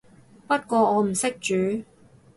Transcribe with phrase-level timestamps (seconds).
[0.47, 1.83] 不過我唔識煮